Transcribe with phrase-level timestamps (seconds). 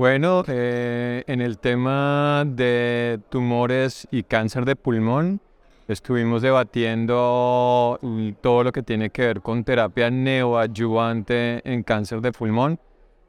[0.00, 5.42] Bueno, eh, en el tema de tumores y cáncer de pulmón,
[5.88, 8.00] estuvimos debatiendo
[8.40, 12.80] todo lo que tiene que ver con terapia neoadyuvante en cáncer de pulmón.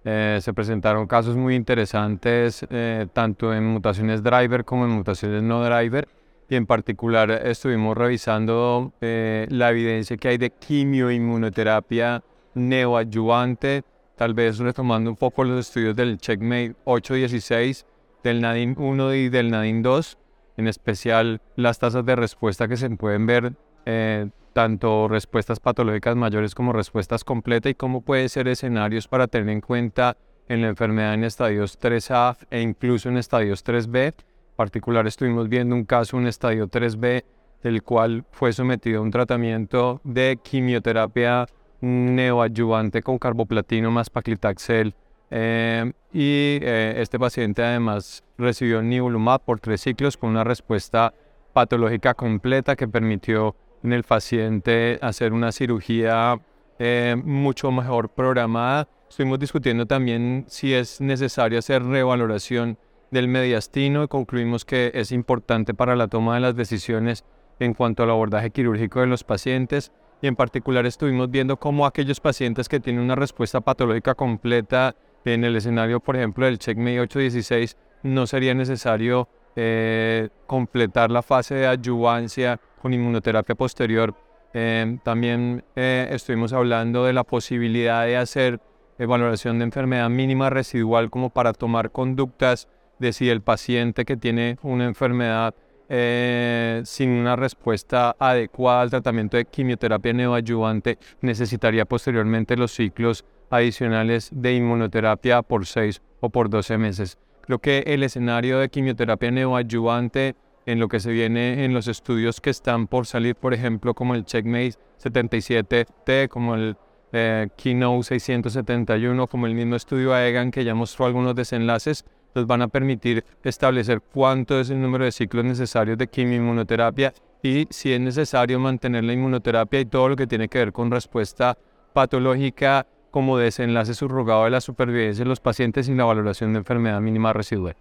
[0.06, 5.62] Eh, se presentaron casos muy interesantes, eh, tanto en mutaciones driver como en mutaciones no
[5.66, 6.08] driver,
[6.48, 13.84] y en particular estuvimos revisando la evidencia que hay de quimioinmunoterapia neoadyuvante
[14.22, 17.88] tal vez retomando un poco los estudios del Checkmate 816,
[18.24, 20.18] del NADIN 1 y del NADIN 2,
[20.58, 23.54] en especial las tasas de respuesta que se pueden ver,
[23.88, 29.50] eh, tanto respuestas patológicas mayores como respuestas completas y cómo pueden ser escenarios para tener
[29.50, 30.16] en cuenta
[30.48, 34.06] en la enfermedad en estadios 3A e incluso en estadios 3B.
[34.06, 34.14] En
[34.56, 37.24] particular estuvimos viendo un caso, un estadio 3B,
[37.64, 41.48] del cual fue sometido a un tratamiento de quimioterapia
[41.82, 44.96] neoadyuvante con carboplatino más paclitaxel.
[45.30, 51.14] Eh, y eh, este paciente además recibió nivolumab por tres ciclos con una respuesta
[51.54, 56.40] patológica completa que permitió en el paciente hacer una cirugía
[56.80, 58.88] eh, mucho mejor programada.
[59.10, 62.78] Estuvimos discutiendo también si es necesario hacer revaloración
[63.10, 67.26] del mediastino y concluimos que es importante para la toma de las decisiones
[67.60, 69.92] en cuanto al abordaje quirúrgico de los pacientes
[70.22, 75.44] y en particular estuvimos viendo cómo aquellos pacientes que tienen una respuesta patológica completa en
[75.44, 81.68] el escenario, por ejemplo, del CheckMate 816, no sería necesario eh, completar la fase de
[81.68, 84.16] adyuvancia con inmunoterapia posterior.
[84.54, 88.60] Eh, también eh, estuvimos hablando de la posibilidad de hacer
[88.98, 92.68] evaluación de enfermedad mínima residual como para tomar conductas
[93.00, 95.56] de si el paciente que tiene una enfermedad
[95.94, 104.30] eh, sin una respuesta adecuada al tratamiento de quimioterapia neoadyuvante, necesitaría posteriormente los ciclos adicionales
[104.32, 107.18] de inmunoterapia por 6 o por 12 meses.
[107.42, 110.36] Creo que el escenario de quimioterapia neoadyuvante
[110.66, 114.16] en lo que se viene en los estudios que están por salir, por ejemplo, como
[114.16, 116.78] el Checkmate 77T, como el
[117.12, 122.06] eh, Keynote 671, como el mismo estudio AEGAN que ya mostró algunos desenlaces,
[122.36, 127.68] nos van a permitir establecer cuánto es el número de ciclos necesarios de quimioinmunoterapia y
[127.70, 131.58] si es necesario mantener la inmunoterapia y todo lo que tiene que ver con respuesta
[131.94, 137.02] patológica como desenlace subrogado de la supervivencia en los pacientes sin la valoración de enfermedad
[137.02, 137.76] mínima residual.